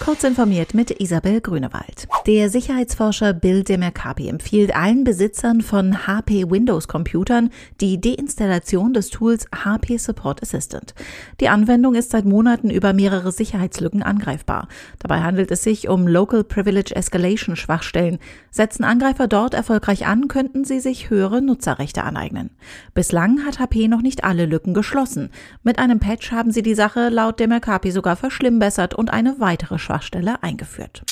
Kurz 0.00 0.24
informiert 0.24 0.74
mit 0.74 1.00
Isabel 1.00 1.40
Grünewald. 1.40 2.08
Der 2.26 2.50
Sicherheitsforscher 2.50 3.32
Bill 3.32 3.62
Demercapi 3.62 4.28
empfiehlt 4.28 4.74
allen 4.74 5.04
Besitzern 5.04 5.60
von 5.60 6.06
HP 6.06 6.50
Windows 6.50 6.88
Computern 6.88 7.50
die 7.80 8.00
Deinstallation 8.00 8.92
des 8.92 9.08
Tools 9.10 9.46
HP 9.54 9.96
Support 9.96 10.42
Assistant. 10.42 10.94
Die 11.40 11.48
Anwendung 11.48 11.94
ist 11.94 12.10
seit 12.10 12.24
Monaten 12.24 12.70
über 12.70 12.92
mehrere 12.92 13.30
Sicherheitslücken 13.30 14.02
angreifbar. 14.02 14.68
Dabei 14.98 15.22
handelt 15.22 15.50
es 15.50 15.62
sich 15.62 15.88
um 15.88 16.08
Local 16.08 16.44
Privilege 16.44 16.94
Escalation 16.94 17.56
Schwachstellen. 17.56 18.18
Setzen 18.50 18.84
Angreifer 18.84 19.28
dort 19.28 19.54
erfolgreich 19.54 20.06
an, 20.06 20.28
könnten 20.28 20.64
sie 20.64 20.80
sich 20.80 21.08
höhere 21.08 21.40
Nutzerrechte 21.40 22.02
aneignen. 22.02 22.50
Bislang 22.94 23.46
hat 23.46 23.58
HP 23.58 23.88
noch 23.88 24.02
nicht 24.02 24.24
alle 24.24 24.44
Lücken 24.46 24.74
geschlossen. 24.74 25.30
Mit 25.62 25.78
einem 25.78 26.00
Patch 26.00 26.32
haben 26.32 26.50
sie 26.50 26.62
die 26.62 26.74
Sache 26.74 27.08
laut 27.10 27.38
Demercapi 27.38 27.90
sogar 27.90 28.16
verschlimmbessert 28.16 28.94
und 28.94 29.10
eine 29.10 29.36
weitere 29.38 29.78
Schwachstelle 29.84 30.42
eingeführt. 30.42 31.02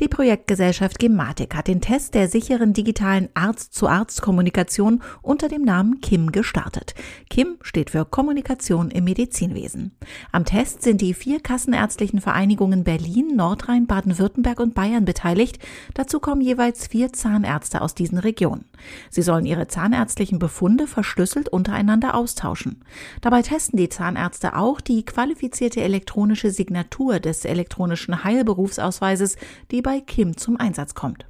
Die 0.00 0.08
Projektgesellschaft 0.08 0.98
Gematik 0.98 1.54
hat 1.54 1.68
den 1.68 1.80
Test 1.80 2.14
der 2.14 2.28
sicheren 2.28 2.72
digitalen 2.72 3.28
Arzt-zu-Arzt-Kommunikation 3.34 5.02
unter 5.22 5.48
dem 5.48 5.62
Namen 5.62 6.00
KIM 6.00 6.32
gestartet. 6.32 6.94
KIM 7.28 7.58
steht 7.60 7.90
für 7.90 8.04
Kommunikation 8.04 8.90
im 8.90 9.04
Medizinwesen. 9.04 9.92
Am 10.32 10.44
Test 10.44 10.82
sind 10.82 11.00
die 11.00 11.14
vier 11.14 11.40
kassenärztlichen 11.40 12.20
Vereinigungen 12.20 12.84
Berlin, 12.84 13.36
Nordrhein, 13.36 13.86
Baden-Württemberg 13.86 14.60
und 14.60 14.74
Bayern 14.74 15.04
beteiligt. 15.04 15.58
Dazu 15.94 16.20
kommen 16.20 16.40
jeweils 16.40 16.86
vier 16.86 17.12
Zahnärzte 17.12 17.82
aus 17.82 17.94
diesen 17.94 18.18
Regionen. 18.18 18.64
Sie 19.10 19.22
sollen 19.22 19.46
ihre 19.46 19.68
zahnärztlichen 19.68 20.38
Befunde 20.38 20.86
verschlüsselt 20.86 21.48
untereinander 21.48 22.14
austauschen. 22.14 22.82
Dabei 23.20 23.42
testen 23.42 23.76
die 23.76 23.88
Zahnärzte 23.88 24.56
auch 24.56 24.80
die 24.80 25.04
qualifizierte 25.04 25.82
elektronische 25.82 26.50
Signatur 26.50 27.20
des 27.20 27.44
elektronischen 27.44 28.24
Heilberufsausweises, 28.24 29.36
die 29.70 29.82
bei 29.82 30.00
Kim 30.00 30.36
zum 30.36 30.56
Einsatz 30.56 30.94
kommt. 30.94 31.26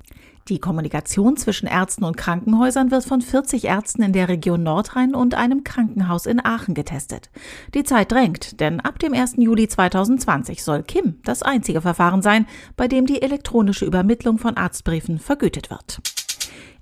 Die 0.48 0.58
Kommunikation 0.58 1.36
zwischen 1.36 1.66
Ärzten 1.66 2.02
und 2.02 2.16
Krankenhäusern 2.16 2.90
wird 2.90 3.04
von 3.04 3.20
40 3.20 3.66
Ärzten 3.66 4.02
in 4.02 4.12
der 4.12 4.28
Region 4.28 4.64
Nordrhein 4.64 5.14
und 5.14 5.34
einem 5.34 5.62
Krankenhaus 5.62 6.26
in 6.26 6.44
Aachen 6.44 6.74
getestet. 6.74 7.30
Die 7.72 7.84
Zeit 7.84 8.10
drängt, 8.10 8.60
denn 8.60 8.80
ab 8.80 8.98
dem 8.98 9.12
1. 9.12 9.34
Juli 9.36 9.68
2020 9.68 10.64
soll 10.64 10.82
Kim 10.82 11.20
das 11.24 11.42
einzige 11.42 11.80
Verfahren 11.80 12.22
sein, 12.22 12.46
bei 12.76 12.88
dem 12.88 13.06
die 13.06 13.22
elektronische 13.22 13.84
Übermittlung 13.84 14.38
von 14.38 14.56
Arztbriefen 14.56 15.20
vergütet 15.20 15.70
wird. 15.70 16.00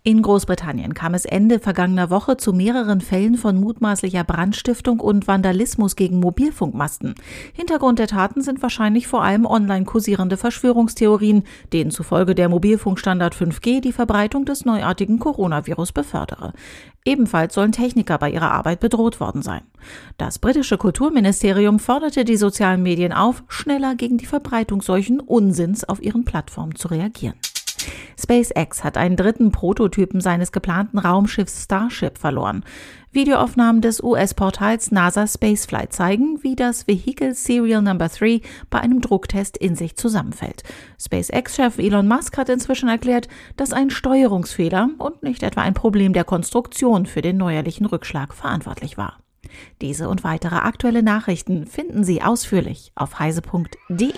In 0.04 0.22
Großbritannien 0.22 0.94
kam 0.94 1.14
es 1.14 1.24
Ende 1.24 1.58
vergangener 1.58 2.08
Woche 2.08 2.36
zu 2.36 2.52
mehreren 2.52 3.00
Fällen 3.00 3.36
von 3.36 3.58
mutmaßlicher 3.58 4.22
Brandstiftung 4.22 5.00
und 5.00 5.26
Vandalismus 5.26 5.96
gegen 5.96 6.20
Mobilfunkmasten. 6.20 7.14
Hintergrund 7.52 7.98
der 7.98 8.06
Taten 8.06 8.40
sind 8.40 8.62
wahrscheinlich 8.62 9.08
vor 9.08 9.22
allem 9.22 9.44
online 9.44 9.84
kursierende 9.84 10.36
Verschwörungstheorien, 10.36 11.42
denen 11.72 11.90
zufolge 11.90 12.34
der 12.36 12.48
Mobilfunkstandard 12.48 13.34
5G 13.34 13.80
die 13.80 13.92
Verbreitung 13.92 14.44
des 14.44 14.64
neuartigen 14.64 15.18
Coronavirus 15.18 15.92
befördere. 15.92 16.52
Ebenfalls 17.04 17.54
sollen 17.54 17.72
Techniker 17.72 18.18
bei 18.18 18.30
ihrer 18.30 18.52
Arbeit 18.52 18.80
bedroht 18.80 19.18
worden 19.18 19.42
sein. 19.42 19.62
Das 20.16 20.38
britische 20.38 20.78
Kulturministerium 20.78 21.80
forderte 21.80 22.24
die 22.24 22.36
sozialen 22.36 22.82
Medien 22.82 23.12
auf, 23.12 23.42
schneller 23.48 23.96
gegen 23.96 24.16
die 24.16 24.26
Verbreitung 24.26 24.80
solchen 24.80 25.18
Unsinns 25.18 25.84
auf 25.84 26.00
ihren 26.02 26.24
Plattformen 26.24 26.76
zu 26.76 26.88
reagieren. 26.88 27.34
SpaceX 28.18 28.82
hat 28.82 28.96
einen 28.96 29.16
dritten 29.16 29.52
Prototypen 29.52 30.20
seines 30.20 30.52
geplanten 30.52 30.98
Raumschiffs 30.98 31.64
Starship 31.64 32.18
verloren. 32.18 32.64
Videoaufnahmen 33.12 33.80
des 33.80 34.02
US-Portals 34.02 34.90
NASA 34.90 35.26
Spaceflight 35.26 35.92
zeigen, 35.92 36.42
wie 36.42 36.56
das 36.56 36.86
Vehicle 36.86 37.34
Serial 37.34 37.80
Number 37.80 38.08
3 38.08 38.40
bei 38.70 38.80
einem 38.80 39.00
Drucktest 39.00 39.56
in 39.56 39.76
sich 39.76 39.96
zusammenfällt. 39.96 40.62
SpaceX-Chef 41.00 41.78
Elon 41.78 42.08
Musk 42.08 42.36
hat 42.36 42.48
inzwischen 42.48 42.88
erklärt, 42.88 43.28
dass 43.56 43.72
ein 43.72 43.90
Steuerungsfehler 43.90 44.90
und 44.98 45.22
nicht 45.22 45.42
etwa 45.42 45.62
ein 45.62 45.74
Problem 45.74 46.12
der 46.12 46.24
Konstruktion 46.24 47.06
für 47.06 47.22
den 47.22 47.36
neuerlichen 47.38 47.86
Rückschlag 47.86 48.34
verantwortlich 48.34 48.98
war. 48.98 49.18
Diese 49.80 50.08
und 50.08 50.24
weitere 50.24 50.56
aktuelle 50.56 51.02
Nachrichten 51.02 51.66
finden 51.66 52.04
Sie 52.04 52.22
ausführlich 52.22 52.92
auf 52.94 53.18
heise.de. 53.18 54.12